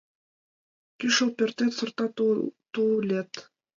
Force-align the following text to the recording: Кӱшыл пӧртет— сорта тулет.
Кӱшыл 0.99 1.29
пӧртет— 1.37 1.71
сорта 1.77 2.05
тулет. 2.73 3.31